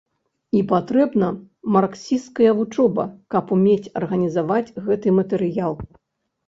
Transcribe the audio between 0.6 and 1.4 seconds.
патрэбна